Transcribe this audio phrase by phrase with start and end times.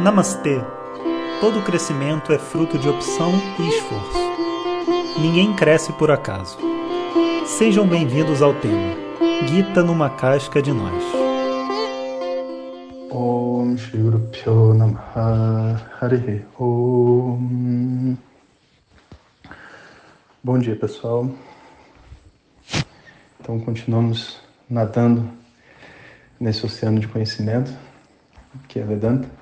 [0.00, 0.58] Namastê!
[1.42, 5.20] Todo crescimento é fruto de opção e esforço.
[5.20, 6.56] Ninguém cresce por acaso.
[7.44, 8.96] Sejam bem-vindos ao tema
[9.46, 11.04] Gita numa casca de nós.
[13.10, 18.16] Om Shri Guru Namaha Harihi Om
[20.42, 21.28] Bom dia pessoal.
[23.38, 25.28] Então continuamos nadando
[26.40, 27.70] nesse oceano de conhecimento
[28.66, 29.39] que é Vedanta.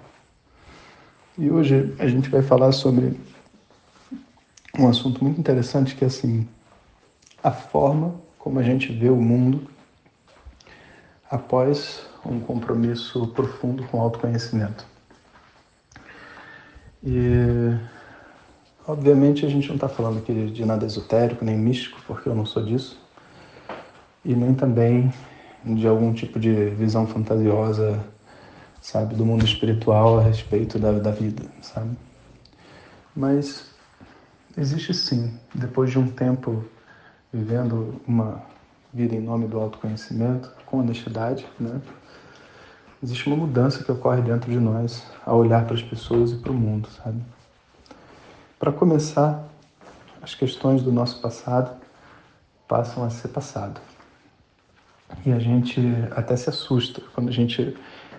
[1.40, 3.16] E hoje a gente vai falar sobre
[4.76, 6.48] um assunto muito interessante que é assim,
[7.40, 9.70] a forma como a gente vê o mundo
[11.30, 14.84] após um compromisso profundo com o autoconhecimento.
[17.04, 17.78] E
[18.84, 22.44] obviamente a gente não está falando aqui de nada esotérico nem místico, porque eu não
[22.44, 23.00] sou disso,
[24.24, 25.14] e nem também
[25.64, 28.04] de algum tipo de visão fantasiosa,
[28.80, 31.96] sabe, do mundo espiritual a respeito da, da vida, sabe?
[33.14, 33.66] Mas
[34.56, 36.64] existe sim, depois de um tempo
[37.32, 38.42] vivendo uma
[38.92, 41.80] vida em nome do autoconhecimento, com honestidade, né?
[43.02, 46.50] Existe uma mudança que ocorre dentro de nós ao olhar para as pessoas e para
[46.50, 47.22] o mundo, sabe?
[48.58, 49.48] Para começar,
[50.20, 51.76] as questões do nosso passado
[52.66, 53.80] passam a ser passado.
[55.24, 55.80] E a gente
[56.10, 57.76] até se assusta quando a gente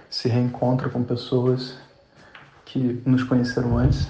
[0.09, 1.77] se reencontra com pessoas
[2.65, 4.07] que nos conheceram antes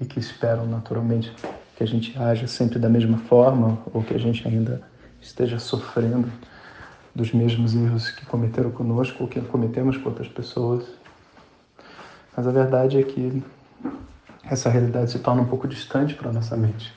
[0.00, 1.32] e que esperam naturalmente
[1.76, 4.82] que a gente haja sempre da mesma forma ou que a gente ainda
[5.20, 6.30] esteja sofrendo
[7.14, 10.84] dos mesmos erros que cometeram conosco ou que cometemos com outras pessoas.
[12.36, 13.42] Mas a verdade é que
[14.44, 16.92] essa realidade se torna um pouco distante para nossa mente.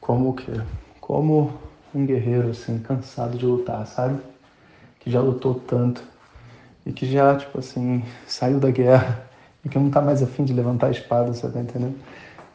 [0.00, 0.52] Como que
[1.00, 1.58] como
[1.94, 4.20] um guerreiro assim, cansado de lutar, sabe?
[5.00, 6.02] Que já lutou tanto
[6.88, 9.22] e que já, tipo assim, saiu da guerra
[9.62, 11.98] e que não está mais afim de levantar a espada, você tá entendendo?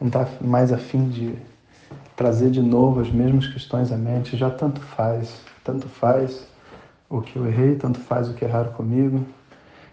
[0.00, 1.36] Não está mais afim de
[2.16, 6.48] trazer de novo as mesmas questões à mente, já tanto faz, tanto faz
[7.08, 9.24] o que eu errei, tanto faz o que erraram comigo.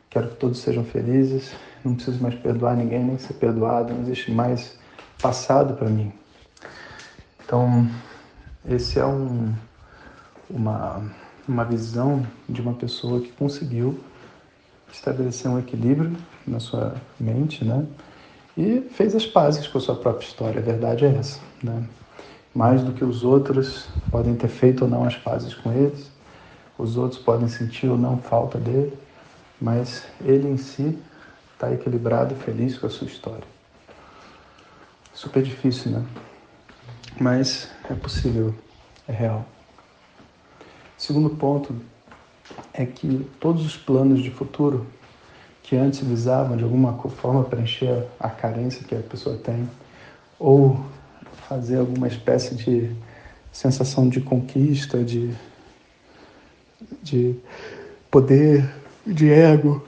[0.10, 1.54] Quero que todos sejam felizes,
[1.86, 4.76] não preciso mais perdoar ninguém, nem ser perdoado, não existe mais
[5.22, 6.12] passado para mim.
[7.46, 7.88] Então,
[8.68, 9.54] esse é um,
[10.50, 11.02] uma,
[11.48, 14.00] uma visão de uma pessoa que conseguiu
[14.92, 16.16] estabelecer um equilíbrio
[16.46, 17.86] na sua mente, né?
[18.58, 20.60] E fez as pazes com a sua própria história.
[20.60, 21.84] A verdade é essa, né?
[22.54, 26.12] Mais do que os outros podem ter feito ou não as pazes com eles,
[26.78, 28.98] os outros podem sentir ou não falta dele,
[29.60, 30.98] mas ele em si
[31.54, 33.44] está equilibrado e feliz com a sua história.
[35.14, 36.06] Super difícil, né?
[37.20, 38.54] Mas é possível,
[39.08, 39.46] é real.
[40.98, 41.76] Segundo ponto
[42.74, 44.86] é que todos os planos de futuro
[45.64, 49.70] que antes visavam de alguma forma preencher a carência que a pessoa tem
[50.40, 50.84] ou
[51.48, 52.92] fazer alguma espécie de
[53.52, 55.34] sensação de conquista, de,
[57.04, 57.36] de
[58.10, 58.70] poder,
[59.06, 59.86] de ego,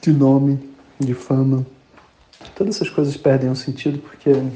[0.00, 0.58] de nome,
[0.98, 1.66] de fama.
[2.54, 4.50] Todas essas coisas perdem o sentido porque, na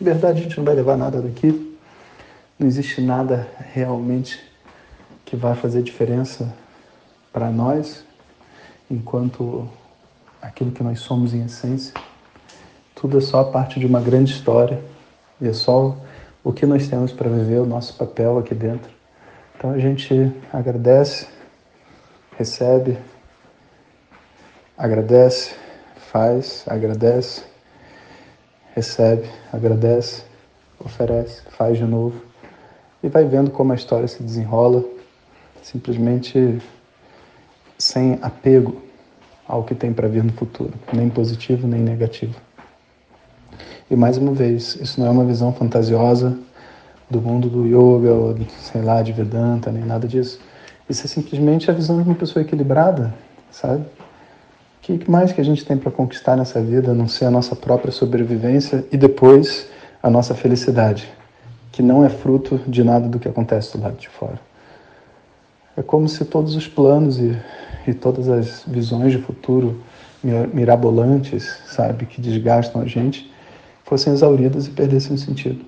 [0.00, 1.73] verdade, a gente não vai levar nada daqui
[2.58, 4.40] não existe nada realmente
[5.24, 6.54] que vai fazer diferença
[7.32, 8.04] para nós,
[8.88, 9.68] enquanto
[10.40, 11.92] aquilo que nós somos em essência.
[12.94, 14.80] Tudo é só parte de uma grande história
[15.40, 15.96] e é só
[16.44, 18.92] o que nós temos para viver, o nosso papel aqui dentro.
[19.56, 21.26] Então a gente agradece,
[22.38, 22.96] recebe,
[24.78, 25.56] agradece,
[26.12, 27.42] faz, agradece,
[28.76, 30.22] recebe, agradece,
[30.78, 32.33] oferece, faz de novo
[33.04, 34.82] e vai vendo como a história se desenrola,
[35.62, 36.58] simplesmente
[37.76, 38.80] sem apego
[39.46, 42.34] ao que tem para vir no futuro, nem positivo nem negativo.
[43.90, 46.38] E mais uma vez, isso não é uma visão fantasiosa
[47.10, 50.40] do mundo do yoga, ou sei lá, de Vedanta, nem nada disso.
[50.88, 53.12] Isso é simplesmente a visão de uma pessoa equilibrada,
[53.50, 53.82] sabe?
[53.82, 57.30] O que mais que a gente tem para conquistar nessa vida, a não ser a
[57.30, 59.68] nossa própria sobrevivência e depois
[60.02, 61.06] a nossa felicidade?
[61.74, 64.38] Que não é fruto de nada do que acontece do lado de fora.
[65.76, 67.36] É como se todos os planos e,
[67.84, 69.82] e todas as visões de futuro
[70.52, 73.28] mirabolantes, sabe, que desgastam a gente,
[73.82, 75.64] fossem exauridas e perdessem o sentido.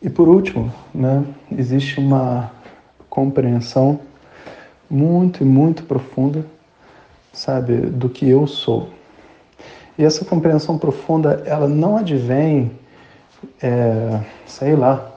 [0.00, 1.22] E por último, né,
[1.52, 2.50] existe uma
[3.10, 4.00] compreensão
[4.88, 6.46] muito e muito profunda,
[7.34, 8.88] sabe, do que eu sou.
[9.98, 12.72] E essa compreensão profunda, ela não advém
[13.62, 15.12] é, sei lá,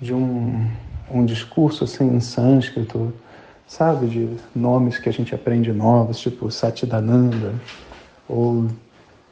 [0.00, 0.68] de um,
[1.10, 3.12] um discurso assim em sânscrito,
[3.66, 7.54] sabe, de nomes que a gente aprende novos, tipo Satchidananda,
[8.28, 8.68] ou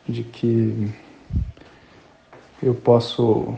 [0.09, 0.93] de que
[2.63, 3.55] eu posso,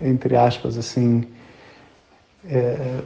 [0.00, 1.26] entre aspas, assim,
[2.44, 3.00] é,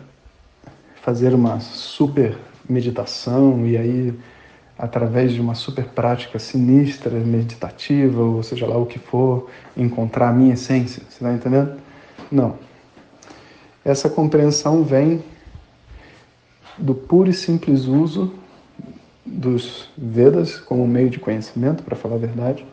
[1.03, 2.37] fazer uma super
[2.69, 4.15] meditação e aí
[4.79, 10.33] através de uma super prática sinistra, meditativa, ou seja lá o que for, encontrar a
[10.33, 11.03] minha essência.
[11.09, 11.73] Você está entendendo?
[12.31, 12.55] Não.
[13.85, 15.23] Essa compreensão vem
[16.79, 18.33] do puro e simples uso
[19.27, 22.65] dos Vedas como meio de conhecimento, para falar a verdade,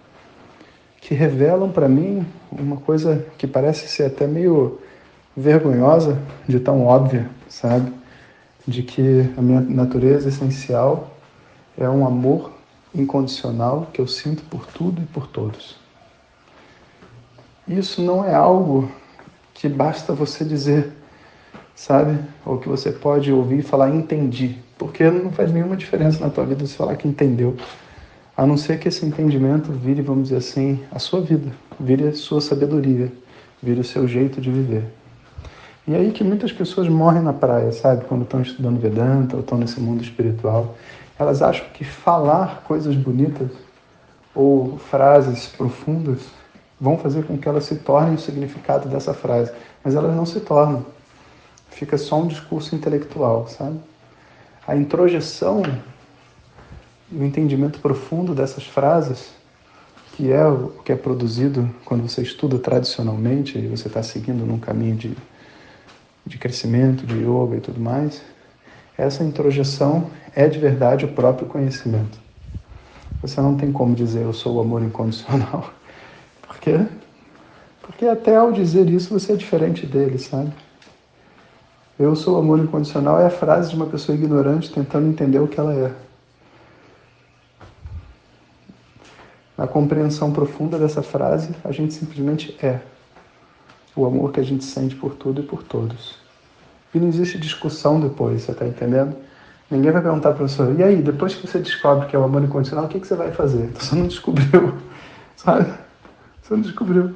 [1.02, 4.80] que revelam para mim uma coisa que parece ser até meio
[5.36, 7.92] vergonhosa de tão óbvia, sabe?
[8.68, 11.15] De que a minha natureza essencial
[11.78, 12.52] é um amor
[12.94, 15.78] incondicional que eu sinto por tudo e por todos.
[17.68, 18.90] Isso não é algo
[19.54, 20.92] que basta você dizer,
[21.76, 22.20] sabe?
[22.46, 26.46] Ou que você pode ouvir e falar entendi, porque não faz nenhuma diferença na tua
[26.46, 27.56] vida você falar que entendeu,
[28.38, 32.14] a não ser que esse entendimento vire, vamos dizer assim, a sua vida, vire a
[32.14, 33.12] sua sabedoria,
[33.64, 34.84] vire o seu jeito de viver.
[35.88, 38.06] E é aí que muitas pessoas morrem na praia, sabe?
[38.06, 40.76] Quando estão estudando Vedanta ou estão nesse mundo espiritual.
[41.18, 43.50] Elas acham que falar coisas bonitas
[44.34, 46.20] ou frases profundas
[46.80, 49.52] vão fazer com que elas se tornem o significado dessa frase,
[49.84, 50.86] mas elas não se tornam.
[51.70, 53.80] Fica só um discurso intelectual, sabe?
[54.68, 55.62] A introjeção
[57.12, 59.32] o entendimento profundo dessas frases,
[60.14, 64.60] que é o que é produzido quando você estuda tradicionalmente e você está seguindo num
[64.60, 65.18] caminho de,
[66.26, 68.22] de crescimento, de yoga e tudo mais,
[68.98, 72.18] essa introjeção é de verdade o próprio conhecimento.
[73.22, 75.70] Você não tem como dizer eu sou o amor incondicional.
[76.48, 76.86] Por quê?
[77.82, 80.52] Porque até ao dizer isso você é diferente dele, sabe?
[81.98, 85.48] Eu sou o amor incondicional é a frase de uma pessoa ignorante tentando entender o
[85.48, 85.94] que ela é.
[89.58, 92.82] Na compreensão profunda dessa frase, a gente simplesmente é
[93.96, 96.25] o amor que a gente sente por tudo e por todos.
[96.96, 99.18] E não existe discussão depois, você está entendendo?
[99.70, 102.42] Ninguém vai perguntar para você, e aí, depois que você descobre que é o amor
[102.42, 103.70] incondicional, o que, que você vai fazer?
[103.78, 104.74] Você não descobriu,
[105.36, 105.74] sabe?
[106.42, 107.14] Você não descobriu.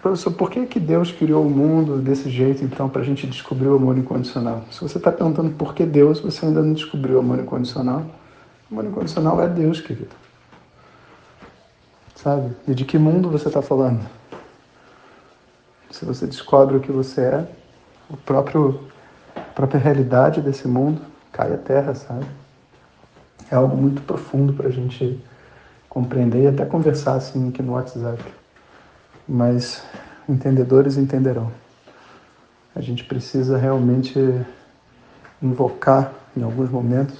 [0.00, 3.66] Professor, por que, que Deus criou o mundo desse jeito, então, para a gente descobrir
[3.66, 4.64] o amor incondicional?
[4.70, 8.06] Se você está perguntando por que Deus, você ainda não descobriu o amor incondicional.
[8.70, 10.14] O amor incondicional é Deus, querido.
[12.14, 12.54] Sabe?
[12.68, 14.06] E de que mundo você está falando?
[15.90, 17.48] Se você descobre o que você é,
[18.08, 18.88] o próprio,
[19.34, 21.00] a própria realidade desse mundo
[21.32, 22.26] cai a terra, sabe?
[23.50, 25.22] É algo muito profundo para a gente
[25.88, 28.22] compreender e até conversar assim aqui no WhatsApp.
[29.28, 29.82] Mas
[30.28, 31.50] entendedores entenderão.
[32.74, 34.18] A gente precisa realmente
[35.40, 37.18] invocar em alguns momentos,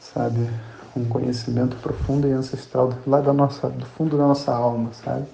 [0.00, 0.48] sabe,
[0.96, 5.26] um conhecimento profundo e ancestral lá da nossa, do fundo da nossa alma, sabe?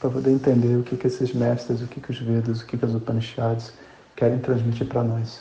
[0.00, 2.76] Para poder entender o que que esses mestres, o que que os Vedas, o que
[2.76, 3.72] que as Upanishads
[4.18, 5.40] querem transmitir para nós.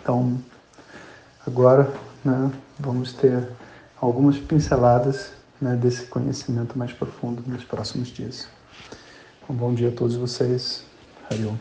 [0.00, 0.38] Então,
[1.44, 1.92] agora,
[2.24, 3.48] né, vamos ter
[4.00, 8.46] algumas pinceladas né, desse conhecimento mais profundo nos próximos dias.
[9.50, 10.84] Um bom dia a todos vocês.
[11.28, 11.56] Hariom.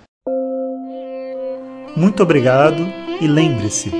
[1.98, 2.86] Muito obrigado
[3.20, 3.92] e lembre-se,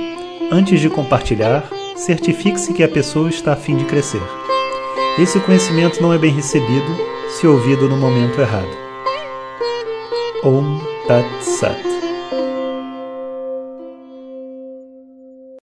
[0.52, 4.22] antes de compartilhar, certifique-se que a pessoa está a fim de crescer.
[5.18, 6.96] Esse conhecimento não é bem recebido
[7.28, 8.86] se ouvido no momento errado.
[10.44, 11.95] Om Tat Sat.